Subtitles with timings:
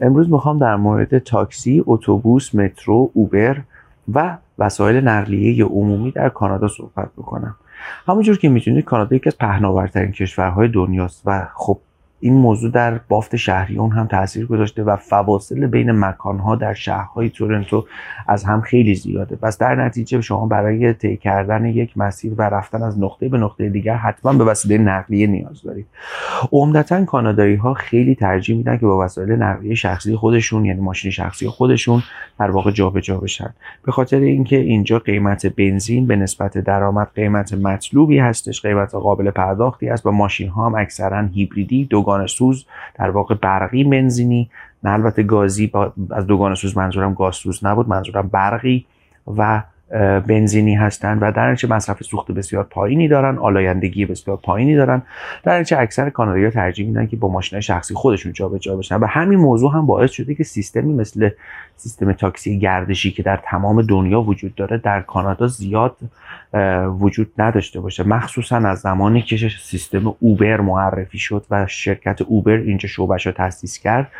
[0.00, 3.60] امروز می‌خوام در مورد تاکسی، اتوبوس، مترو، اوبر
[4.12, 7.56] و وسایل نقلیه عمومی در کانادا صحبت بکنم.
[8.06, 11.78] همونجور که می‌تونید کانادا یکی از پهناورترین کشورهای دنیاست و خب
[12.24, 17.30] این موضوع در بافت شهری اون هم تاثیر گذاشته و فواصل بین مکانها در شهرهای
[17.30, 17.84] تورنتو
[18.28, 19.36] از هم خیلی زیاده.
[19.36, 23.68] پس در نتیجه شما برای طی کردن یک مسیر و رفتن از نقطه به نقطه
[23.68, 25.86] دیگر حتما به وسیله نقلیه نیاز دارید.
[26.52, 31.48] عمدتا کانادایی ها خیلی ترجیح میدن که با وسایل نقلیه شخصی خودشون یعنی ماشین شخصی
[31.48, 32.02] خودشون
[32.38, 33.54] در واقع جابجا بشن.
[33.84, 39.88] به خاطر اینکه اینجا قیمت بنزین به نسبت درآمد قیمت مطلوبی هستش قیمت قابل پرداختی
[39.88, 44.50] است و ماشین ها هم اکثرا هیبریدی دوگانه دوگانه سوز در واقع برقی بنزینی.
[44.82, 45.72] نه البته گازی
[46.10, 48.86] از دوگانه سوز منظورم گاز سوز نبود منظورم برقی
[49.36, 49.62] و
[50.26, 55.02] بنزینی هستند و در نتیجه مصرف سوخت بسیار پایینی دارن آلایندگی بسیار پایینی دارن
[55.42, 59.38] در نتیجه اکثر کانادایی‌ها ترجیح میدن که با ماشین شخصی خودشون جابجا بشن و همین
[59.38, 61.30] موضوع هم باعث شده که سیستمی مثل
[61.76, 65.96] سیستم تاکسی گردشی که در تمام دنیا وجود داره در کانادا زیاد
[67.00, 68.02] وجود نداشته باشه.
[68.02, 73.78] مخصوصا از زمانی که سیستم اوبر معرفی شد و شرکت اوبر اینجا شعبش رو تاسیس
[73.78, 74.10] کرد.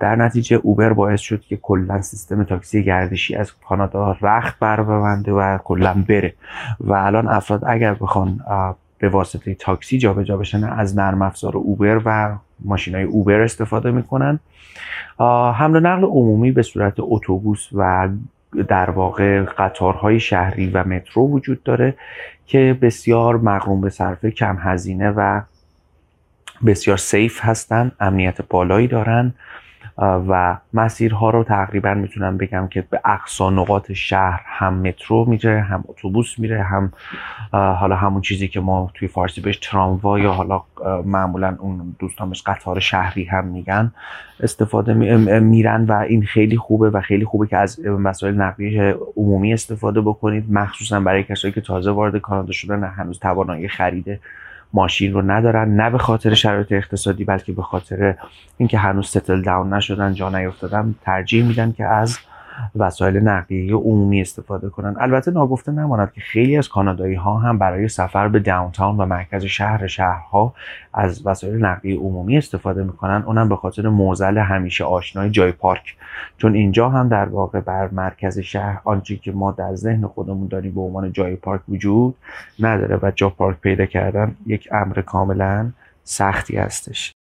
[0.00, 5.32] در نتیجه اوبر باعث شد که کلا سیستم تاکسی گردشی از کانادا رخت بر ببنده
[5.32, 6.34] و کلا بره.
[6.80, 8.40] و الان افراد اگر بخوان
[8.98, 14.40] به واسطه تاکسی جابجا بشن از نرم افزار اوبر و ماشین های اوبر استفاده می‌کنن.
[15.54, 18.08] حمل و نقل عمومی به صورت اتوبوس و
[18.68, 21.94] در واقع قطارهای شهری و مترو وجود داره
[22.46, 25.40] که بسیار مقروم به صرفه کم هزینه و
[26.66, 29.34] بسیار سیف هستن امنیت بالایی دارن
[29.98, 35.84] و مسیرها رو تقریبا می‌تونم بگم که به اقصا نقاط شهر هم مترو میره هم
[35.88, 36.92] اتوبوس میره هم
[37.52, 40.62] حالا همون چیزی که ما توی فارسی بهش تراموا یا حالا
[41.04, 43.92] معمولا اون دوستان بهش قطار شهری هم میگن
[44.40, 44.94] استفاده
[45.40, 50.52] میرن و این خیلی خوبه و خیلی خوبه که از مسائل نقلیه عمومی استفاده بکنید
[50.52, 54.20] مخصوصا برای کسایی که تازه وارد کانادا شدن هنوز توانایی خرید
[54.76, 58.14] ماشین رو ندارن نه به خاطر شرایط اقتصادی بلکه به خاطر
[58.58, 62.18] اینکه هنوز ستل داون نشدن جا نیفتادن ترجیح میدن که از
[62.76, 64.96] وسایل نقلیه عمومی استفاده کنن.
[65.00, 69.44] البته ناگفته نماند که خیلی از کانادایی ها هم برای سفر به داونتاون و مرکز
[69.44, 70.54] شهر شهرها
[70.94, 73.22] از وسایل نقلیه عمومی استفاده می‌کنن.
[73.26, 75.96] اونم به خاطر موزل همیشه آشنای جای پارک.
[76.38, 80.74] چون اینجا هم در واقع بر مرکز شهر آنچه که ما در ذهن خودمون داریم
[80.74, 82.14] به عنوان جای پارک وجود
[82.60, 85.70] نداره و جا پارک پیدا کردن یک امر کاملا
[86.04, 87.15] سختی هستش.